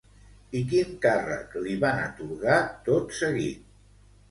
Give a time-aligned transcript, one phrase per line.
[0.59, 2.59] I quin càrrec li van atorgar
[2.91, 3.73] tot seguit?